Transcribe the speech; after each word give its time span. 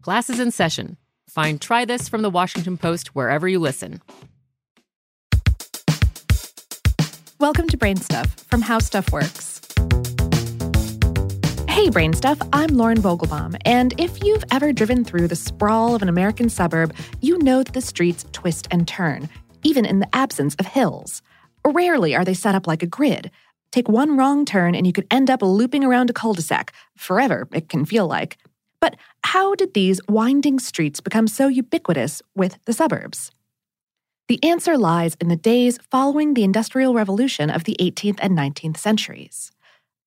Classes 0.00 0.38
in 0.38 0.52
session. 0.52 0.96
Find 1.28 1.60
Try 1.60 1.84
This 1.84 2.08
from 2.08 2.22
the 2.22 2.30
Washington 2.30 2.78
Post 2.78 3.16
wherever 3.16 3.48
you 3.48 3.58
listen. 3.58 4.00
Welcome 7.40 7.66
to 7.68 7.76
Brain 7.76 7.96
Stuff 7.96 8.36
from 8.46 8.62
How 8.62 8.78
Stuff 8.78 9.10
Works. 9.10 9.60
Hey, 11.68 11.90
Brain 11.90 12.12
Stuff, 12.12 12.38
I'm 12.52 12.76
Lauren 12.76 13.00
Vogelbaum, 13.00 13.56
and 13.64 13.92
if 14.00 14.22
you've 14.22 14.44
ever 14.52 14.72
driven 14.72 15.04
through 15.04 15.26
the 15.26 15.36
sprawl 15.36 15.96
of 15.96 16.02
an 16.02 16.08
American 16.08 16.48
suburb, 16.48 16.94
you 17.20 17.36
know 17.38 17.64
that 17.64 17.74
the 17.74 17.80
streets 17.80 18.24
twist 18.30 18.68
and 18.70 18.86
turn, 18.86 19.28
even 19.64 19.84
in 19.84 19.98
the 19.98 20.08
absence 20.14 20.54
of 20.60 20.66
hills. 20.66 21.22
Rarely 21.66 22.14
are 22.14 22.24
they 22.24 22.34
set 22.34 22.54
up 22.54 22.68
like 22.68 22.84
a 22.84 22.86
grid. 22.86 23.32
Take 23.72 23.88
one 23.88 24.16
wrong 24.16 24.44
turn 24.44 24.76
and 24.76 24.86
you 24.86 24.92
could 24.92 25.06
end 25.10 25.28
up 25.28 25.42
looping 25.42 25.84
around 25.84 26.08
a 26.08 26.12
cul 26.12 26.34
de 26.34 26.42
sac. 26.42 26.72
Forever, 26.96 27.48
it 27.52 27.68
can 27.68 27.84
feel 27.84 28.06
like. 28.06 28.38
But 28.80 28.96
how 29.24 29.54
did 29.54 29.74
these 29.74 30.00
winding 30.08 30.58
streets 30.58 31.00
become 31.00 31.26
so 31.26 31.48
ubiquitous 31.48 32.22
with 32.34 32.58
the 32.64 32.72
suburbs? 32.72 33.30
The 34.28 34.42
answer 34.44 34.76
lies 34.76 35.16
in 35.20 35.28
the 35.28 35.36
days 35.36 35.78
following 35.90 36.34
the 36.34 36.44
Industrial 36.44 36.92
Revolution 36.92 37.48
of 37.48 37.64
the 37.64 37.76
18th 37.80 38.18
and 38.20 38.36
19th 38.36 38.76
centuries. 38.76 39.50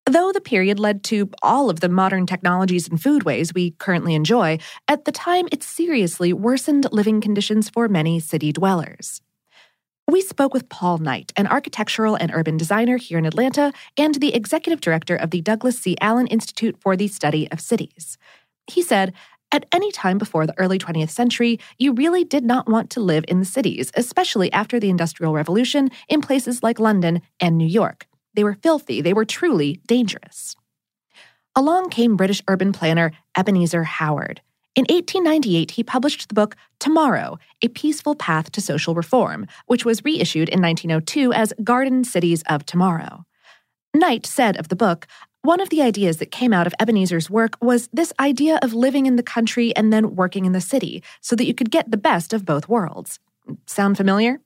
Though 0.06 0.32
the 0.32 0.40
period 0.40 0.80
led 0.80 1.04
to 1.04 1.30
all 1.42 1.70
of 1.70 1.80
the 1.80 1.88
modern 1.88 2.26
technologies 2.26 2.88
and 2.88 2.98
foodways 2.98 3.54
we 3.54 3.72
currently 3.72 4.14
enjoy, 4.14 4.58
at 4.88 5.04
the 5.04 5.12
time 5.12 5.48
it 5.52 5.62
seriously 5.62 6.32
worsened 6.32 6.86
living 6.92 7.20
conditions 7.20 7.68
for 7.68 7.88
many 7.88 8.18
city 8.18 8.52
dwellers. 8.52 9.20
We 10.08 10.20
spoke 10.20 10.52
with 10.52 10.68
Paul 10.68 10.98
Knight, 10.98 11.32
an 11.36 11.46
architectural 11.46 12.16
and 12.16 12.32
urban 12.34 12.56
designer 12.56 12.96
here 12.96 13.18
in 13.18 13.24
Atlanta 13.24 13.72
and 13.96 14.16
the 14.16 14.34
executive 14.34 14.80
director 14.80 15.14
of 15.14 15.30
the 15.30 15.40
Douglas 15.40 15.78
C. 15.78 15.96
Allen 16.00 16.26
Institute 16.26 16.76
for 16.80 16.96
the 16.96 17.06
Study 17.06 17.50
of 17.50 17.60
Cities. 17.60 18.18
He 18.66 18.82
said, 18.82 19.12
at 19.52 19.66
any 19.70 19.92
time 19.92 20.16
before 20.16 20.46
the 20.46 20.58
early 20.58 20.78
20th 20.78 21.10
century, 21.10 21.60
you 21.78 21.92
really 21.92 22.24
did 22.24 22.42
not 22.42 22.68
want 22.68 22.88
to 22.90 23.00
live 23.00 23.24
in 23.28 23.38
the 23.38 23.44
cities, 23.44 23.92
especially 23.94 24.50
after 24.50 24.80
the 24.80 24.88
Industrial 24.88 25.34
Revolution 25.34 25.90
in 26.08 26.22
places 26.22 26.62
like 26.62 26.80
London 26.80 27.20
and 27.38 27.58
New 27.58 27.66
York. 27.66 28.06
They 28.34 28.44
were 28.44 28.54
filthy, 28.62 29.02
they 29.02 29.12
were 29.12 29.26
truly 29.26 29.80
dangerous. 29.86 30.56
Along 31.54 31.90
came 31.90 32.16
British 32.16 32.40
urban 32.48 32.72
planner 32.72 33.12
Ebenezer 33.36 33.84
Howard. 33.84 34.40
In 34.74 34.86
1898, 34.88 35.72
he 35.72 35.84
published 35.84 36.28
the 36.28 36.34
book 36.34 36.56
Tomorrow 36.80 37.38
A 37.60 37.68
Peaceful 37.68 38.14
Path 38.14 38.50
to 38.52 38.62
Social 38.62 38.94
Reform, 38.94 39.46
which 39.66 39.84
was 39.84 40.02
reissued 40.02 40.48
in 40.48 40.62
1902 40.62 41.30
as 41.34 41.52
Garden 41.62 42.04
Cities 42.04 42.42
of 42.48 42.64
Tomorrow. 42.64 43.26
Knight 43.94 44.24
said 44.24 44.56
of 44.56 44.68
the 44.68 44.76
book, 44.76 45.06
one 45.42 45.60
of 45.60 45.70
the 45.70 45.82
ideas 45.82 46.18
that 46.18 46.30
came 46.30 46.52
out 46.52 46.68
of 46.68 46.74
Ebenezer's 46.78 47.28
work 47.28 47.56
was 47.60 47.88
this 47.92 48.12
idea 48.20 48.60
of 48.62 48.74
living 48.74 49.06
in 49.06 49.16
the 49.16 49.22
country 49.24 49.74
and 49.74 49.92
then 49.92 50.14
working 50.14 50.44
in 50.44 50.52
the 50.52 50.60
city 50.60 51.02
so 51.20 51.34
that 51.34 51.46
you 51.46 51.54
could 51.54 51.70
get 51.70 51.90
the 51.90 51.96
best 51.96 52.32
of 52.32 52.44
both 52.44 52.68
worlds. 52.68 53.18
Sound 53.66 53.96
familiar? 53.96 54.40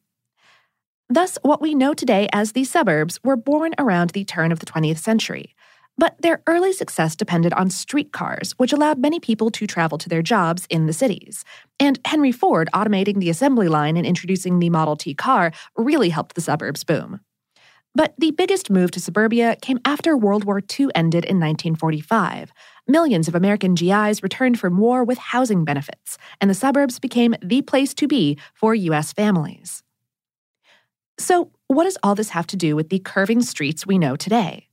Thus, 1.08 1.38
what 1.42 1.60
we 1.60 1.74
know 1.74 1.92
today 1.92 2.28
as 2.32 2.52
the 2.52 2.64
suburbs 2.64 3.20
were 3.22 3.36
born 3.36 3.74
around 3.78 4.10
the 4.10 4.24
turn 4.24 4.50
of 4.50 4.58
the 4.58 4.66
20th 4.66 4.98
century. 4.98 5.54
But 5.98 6.20
their 6.20 6.42
early 6.46 6.72
success 6.72 7.14
depended 7.14 7.52
on 7.52 7.70
streetcars, 7.70 8.52
which 8.52 8.72
allowed 8.72 8.98
many 8.98 9.20
people 9.20 9.50
to 9.50 9.66
travel 9.66 9.98
to 9.98 10.08
their 10.08 10.22
jobs 10.22 10.66
in 10.68 10.86
the 10.86 10.92
cities. 10.92 11.44
And 11.78 12.00
Henry 12.06 12.32
Ford 12.32 12.68
automating 12.74 13.18
the 13.18 13.30
assembly 13.30 13.68
line 13.68 13.96
and 13.96 14.06
introducing 14.06 14.58
the 14.58 14.70
Model 14.70 14.96
T 14.96 15.14
car 15.14 15.52
really 15.76 16.08
helped 16.08 16.34
the 16.34 16.40
suburbs 16.40 16.84
boom. 16.84 17.20
But 17.96 18.12
the 18.18 18.32
biggest 18.32 18.68
move 18.68 18.90
to 18.90 19.00
suburbia 19.00 19.56
came 19.62 19.80
after 19.86 20.18
World 20.18 20.44
War 20.44 20.58
II 20.58 20.88
ended 20.94 21.24
in 21.24 21.40
1945. 21.40 22.52
Millions 22.86 23.26
of 23.26 23.34
American 23.34 23.74
GIs 23.74 24.22
returned 24.22 24.60
from 24.60 24.76
war 24.76 25.02
with 25.02 25.16
housing 25.16 25.64
benefits, 25.64 26.18
and 26.38 26.50
the 26.50 26.54
suburbs 26.54 26.98
became 26.98 27.34
the 27.42 27.62
place 27.62 27.94
to 27.94 28.06
be 28.06 28.36
for 28.52 28.74
U.S. 28.74 29.14
families. 29.14 29.82
So, 31.18 31.50
what 31.68 31.84
does 31.84 31.96
all 32.02 32.14
this 32.14 32.28
have 32.28 32.46
to 32.48 32.56
do 32.56 32.76
with 32.76 32.90
the 32.90 32.98
curving 32.98 33.40
streets 33.40 33.86
we 33.86 33.96
know 33.96 34.14
today? 34.14 34.68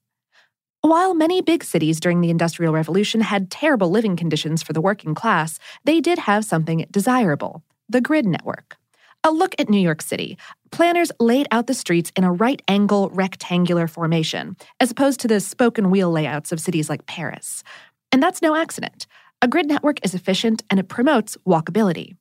While 0.82 1.14
many 1.14 1.42
big 1.42 1.64
cities 1.64 2.02
during 2.02 2.20
the 2.20 2.30
Industrial 2.30 2.74
Revolution 2.74 3.22
had 3.22 3.50
terrible 3.50 3.90
living 3.90 4.18
conditions 4.18 4.62
for 4.62 4.74
the 4.74 4.82
working 4.82 5.16
class, 5.16 5.60
they 5.86 6.02
did 6.02 6.20
have 6.20 6.44
something 6.44 6.86
desirable 6.92 7.64
the 7.88 8.02
grid 8.02 8.26
network. 8.26 8.76
A 9.26 9.32
look 9.32 9.56
at 9.58 9.70
New 9.70 9.80
York 9.80 10.02
City. 10.02 10.38
Planners 10.72 11.10
laid 11.18 11.48
out 11.50 11.68
the 11.68 11.74
streets 11.74 12.12
in 12.18 12.26
a 12.26 12.32
right 12.34 12.62
angle 12.68 13.10
rectangular 13.12 13.88
formation, 13.88 14.58
as 14.82 14.92
opposed 14.92 15.22
to 15.22 15.30
the 15.30 15.40
spoke 15.40 15.78
and 15.78 15.90
wheel 15.90 16.12
layouts 16.12 16.52
of 16.52 16.60
cities 16.60 16.90
like 16.90 17.06
Paris. 17.06 17.64
And 18.12 18.22
that's 18.22 18.42
no 18.42 18.54
accident. 18.54 19.08
A 19.42 19.48
grid 19.48 19.68
network 19.68 20.04
is 20.04 20.14
efficient 20.14 20.64
and 20.70 20.78
it 20.78 20.90
promotes 20.90 21.38
walkability. 21.48 22.18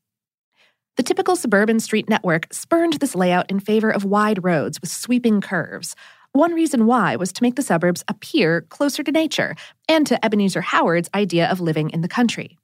The 0.96 1.02
typical 1.02 1.34
suburban 1.34 1.80
street 1.80 2.08
network 2.08 2.46
spurned 2.52 2.94
this 2.94 3.16
layout 3.16 3.50
in 3.50 3.58
favor 3.58 3.90
of 3.90 4.04
wide 4.04 4.44
roads 4.44 4.80
with 4.80 4.90
sweeping 4.90 5.40
curves. 5.40 5.96
One 6.30 6.54
reason 6.54 6.86
why 6.86 7.16
was 7.16 7.32
to 7.32 7.42
make 7.42 7.56
the 7.56 7.62
suburbs 7.62 8.04
appear 8.06 8.60
closer 8.60 9.02
to 9.02 9.10
nature 9.10 9.56
and 9.88 10.06
to 10.06 10.24
Ebenezer 10.24 10.60
Howard's 10.60 11.10
idea 11.14 11.50
of 11.50 11.60
living 11.60 11.90
in 11.90 12.02
the 12.02 12.08
country. 12.08 12.58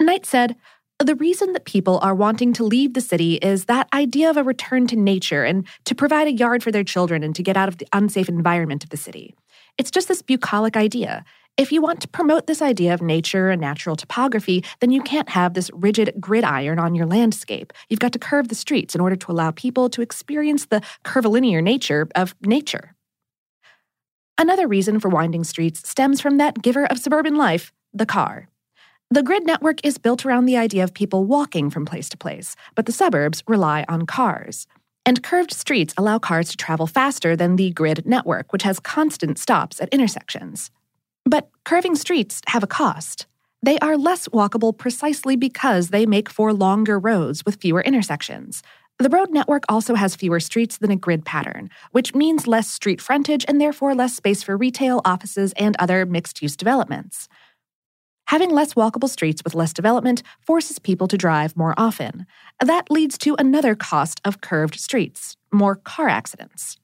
Knight 0.00 0.26
said, 0.26 0.56
the 1.06 1.14
reason 1.14 1.52
that 1.52 1.64
people 1.64 1.98
are 2.00 2.14
wanting 2.14 2.52
to 2.54 2.64
leave 2.64 2.94
the 2.94 3.00
city 3.00 3.34
is 3.36 3.66
that 3.66 3.88
idea 3.94 4.30
of 4.30 4.36
a 4.36 4.42
return 4.42 4.86
to 4.88 4.96
nature 4.96 5.44
and 5.44 5.66
to 5.84 5.94
provide 5.94 6.26
a 6.26 6.32
yard 6.32 6.62
for 6.62 6.72
their 6.72 6.84
children 6.84 7.22
and 7.22 7.34
to 7.36 7.42
get 7.42 7.56
out 7.56 7.68
of 7.68 7.78
the 7.78 7.86
unsafe 7.92 8.28
environment 8.28 8.82
of 8.82 8.90
the 8.90 8.96
city. 8.96 9.34
It's 9.78 9.92
just 9.92 10.08
this 10.08 10.22
bucolic 10.22 10.76
idea. 10.76 11.24
If 11.56 11.72
you 11.72 11.80
want 11.82 12.00
to 12.02 12.08
promote 12.08 12.46
this 12.46 12.62
idea 12.62 12.94
of 12.94 13.02
nature 13.02 13.50
and 13.50 13.60
natural 13.60 13.96
topography, 13.96 14.64
then 14.80 14.90
you 14.90 15.00
can't 15.02 15.28
have 15.28 15.54
this 15.54 15.70
rigid 15.72 16.14
gridiron 16.20 16.78
on 16.78 16.94
your 16.94 17.06
landscape. 17.06 17.72
You've 17.88 18.00
got 18.00 18.12
to 18.12 18.18
curve 18.18 18.48
the 18.48 18.54
streets 18.54 18.94
in 18.94 19.00
order 19.00 19.16
to 19.16 19.32
allow 19.32 19.50
people 19.52 19.88
to 19.90 20.02
experience 20.02 20.66
the 20.66 20.82
curvilinear 21.04 21.60
nature 21.60 22.08
of 22.14 22.34
nature. 22.42 22.94
Another 24.36 24.68
reason 24.68 25.00
for 25.00 25.08
winding 25.08 25.42
streets 25.42 25.88
stems 25.88 26.20
from 26.20 26.36
that 26.38 26.62
giver 26.62 26.86
of 26.86 26.98
suburban 26.98 27.36
life, 27.36 27.72
the 27.92 28.06
car. 28.06 28.48
The 29.10 29.22
grid 29.22 29.46
network 29.46 29.82
is 29.86 29.96
built 29.96 30.26
around 30.26 30.44
the 30.44 30.58
idea 30.58 30.84
of 30.84 30.92
people 30.92 31.24
walking 31.24 31.70
from 31.70 31.86
place 31.86 32.10
to 32.10 32.18
place, 32.18 32.54
but 32.74 32.84
the 32.84 32.92
suburbs 32.92 33.42
rely 33.48 33.86
on 33.88 34.04
cars. 34.04 34.66
And 35.06 35.22
curved 35.22 35.54
streets 35.54 35.94
allow 35.96 36.18
cars 36.18 36.50
to 36.50 36.58
travel 36.58 36.86
faster 36.86 37.34
than 37.34 37.56
the 37.56 37.70
grid 37.70 38.04
network, 38.04 38.52
which 38.52 38.64
has 38.64 38.78
constant 38.78 39.38
stops 39.38 39.80
at 39.80 39.88
intersections. 39.94 40.70
But 41.24 41.48
curving 41.64 41.94
streets 41.94 42.42
have 42.48 42.62
a 42.62 42.66
cost. 42.66 43.26
They 43.62 43.78
are 43.78 43.96
less 43.96 44.28
walkable 44.28 44.76
precisely 44.76 45.36
because 45.36 45.88
they 45.88 46.04
make 46.04 46.28
for 46.28 46.52
longer 46.52 46.98
roads 46.98 47.46
with 47.46 47.62
fewer 47.62 47.80
intersections. 47.80 48.62
The 48.98 49.08
road 49.08 49.30
network 49.30 49.62
also 49.70 49.94
has 49.94 50.16
fewer 50.16 50.38
streets 50.38 50.76
than 50.76 50.90
a 50.90 50.96
grid 50.96 51.24
pattern, 51.24 51.70
which 51.92 52.14
means 52.14 52.46
less 52.46 52.68
street 52.68 53.00
frontage 53.00 53.46
and 53.48 53.58
therefore 53.58 53.94
less 53.94 54.14
space 54.14 54.42
for 54.42 54.54
retail, 54.54 55.00
offices, 55.06 55.54
and 55.56 55.76
other 55.78 56.04
mixed 56.04 56.42
use 56.42 56.56
developments. 56.56 57.26
Having 58.28 58.50
less 58.50 58.74
walkable 58.74 59.08
streets 59.08 59.42
with 59.42 59.54
less 59.54 59.72
development 59.72 60.22
forces 60.40 60.78
people 60.78 61.08
to 61.08 61.16
drive 61.16 61.56
more 61.56 61.72
often. 61.78 62.26
That 62.62 62.90
leads 62.90 63.16
to 63.18 63.34
another 63.38 63.74
cost 63.74 64.20
of 64.22 64.42
curved 64.42 64.78
streets 64.78 65.34
more 65.50 65.76
car 65.76 66.10
accidents. 66.10 66.76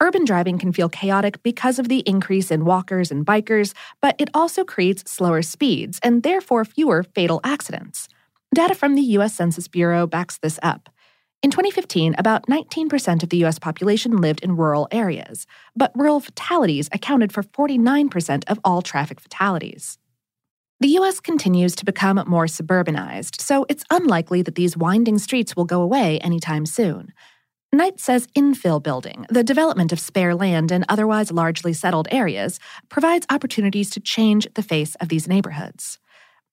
Urban 0.00 0.24
driving 0.24 0.56
can 0.56 0.72
feel 0.72 0.88
chaotic 0.88 1.42
because 1.42 1.80
of 1.80 1.88
the 1.88 1.98
increase 2.06 2.52
in 2.52 2.64
walkers 2.64 3.10
and 3.10 3.26
bikers, 3.26 3.74
but 4.00 4.14
it 4.20 4.30
also 4.32 4.62
creates 4.62 5.10
slower 5.10 5.42
speeds 5.42 5.98
and 6.04 6.22
therefore 6.22 6.64
fewer 6.64 7.02
fatal 7.02 7.40
accidents. 7.42 8.06
Data 8.54 8.76
from 8.76 8.94
the 8.94 9.02
U.S. 9.18 9.34
Census 9.34 9.66
Bureau 9.66 10.06
backs 10.06 10.38
this 10.38 10.60
up. 10.62 10.88
In 11.42 11.50
2015, 11.50 12.14
about 12.16 12.46
19% 12.46 13.24
of 13.24 13.30
the 13.30 13.38
U.S. 13.38 13.58
population 13.58 14.18
lived 14.18 14.44
in 14.44 14.54
rural 14.54 14.86
areas, 14.92 15.44
but 15.74 15.90
rural 15.96 16.20
fatalities 16.20 16.88
accounted 16.92 17.32
for 17.32 17.42
49% 17.42 18.44
of 18.46 18.60
all 18.62 18.80
traffic 18.80 19.18
fatalities. 19.18 19.98
The 20.80 20.88
U.S. 20.90 21.18
continues 21.18 21.74
to 21.74 21.84
become 21.84 22.22
more 22.28 22.46
suburbanized, 22.46 23.40
so 23.40 23.66
it's 23.68 23.82
unlikely 23.90 24.42
that 24.42 24.54
these 24.54 24.76
winding 24.76 25.18
streets 25.18 25.56
will 25.56 25.64
go 25.64 25.82
away 25.82 26.20
anytime 26.20 26.66
soon. 26.66 27.12
Knight 27.72 27.98
says 27.98 28.28
infill 28.28 28.80
building, 28.80 29.26
the 29.28 29.42
development 29.42 29.92
of 29.92 29.98
spare 29.98 30.36
land 30.36 30.70
in 30.70 30.84
otherwise 30.88 31.32
largely 31.32 31.72
settled 31.72 32.06
areas, 32.12 32.60
provides 32.88 33.26
opportunities 33.28 33.90
to 33.90 33.98
change 33.98 34.46
the 34.54 34.62
face 34.62 34.94
of 35.00 35.08
these 35.08 35.26
neighborhoods. 35.26 35.98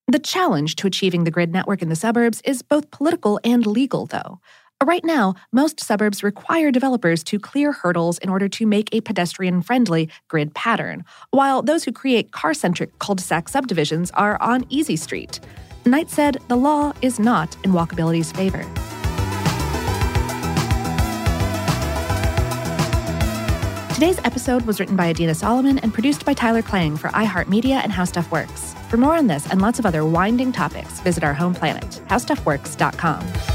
The 0.08 0.18
challenge 0.18 0.76
to 0.78 0.88
achieving 0.88 1.24
the 1.24 1.32
grid 1.32 1.54
network 1.54 1.84
in 1.84 1.90
the 1.90 1.96
suburbs 1.96 2.42
is 2.46 2.64
both 2.64 2.90
political 2.90 3.40
and 3.44 3.64
legal, 3.68 4.08
though. 4.08 4.40
Right 4.84 5.06
now, 5.06 5.36
most 5.54 5.80
suburbs 5.80 6.22
require 6.22 6.70
developers 6.70 7.24
to 7.26 7.40
clear 7.40 7.72
hurdles 7.72 8.18
in 8.18 8.30
order 8.30 8.50
to 8.50 8.68
make 8.68 8.94
a 8.94 9.00
pedestrian 9.00 9.62
friendly 9.62 10.10
grid 10.28 10.54
pattern, 10.54 11.06
while 11.32 11.62
those 11.62 11.86
who 11.86 11.94
create 11.94 12.32
car 12.34 12.54
centric 12.54 13.00
cul 13.00 13.16
de 13.16 13.24
sac 13.24 13.48
subdivisions 13.48 14.12
are 14.12 14.40
on 14.42 14.66
Easy 14.70 14.98
Street. 14.98 15.40
Knight 15.86 16.10
said 16.10 16.40
the 16.50 16.58
law 16.58 16.92
is 17.02 17.20
not 17.20 17.56
in 17.64 17.72
walkability's 17.72 18.32
favor. 18.34 18.64
Today's 23.94 24.20
episode 24.26 24.64
was 24.64 24.82
written 24.82 24.98
by 24.98 25.08
Adina 25.10 25.36
Solomon 25.36 25.80
and 25.80 25.94
produced 25.94 26.26
by 26.26 26.34
Tyler 26.34 26.62
Klang 26.62 26.98
for 26.98 27.08
iHeartMedia 27.12 27.82
and 27.82 27.94
How 27.94 28.04
Stuff 28.04 28.30
Works. 28.30 28.74
For 28.90 28.98
more 28.98 29.16
on 29.16 29.28
this 29.28 29.50
and 29.50 29.62
lots 29.62 29.80
of 29.80 29.86
other 29.86 30.04
winding 30.06 30.52
topics, 30.52 31.00
visit 31.00 31.24
our 31.24 31.34
home 31.34 31.56
planet, 31.56 32.02
howstuffworks.com. 32.10 33.55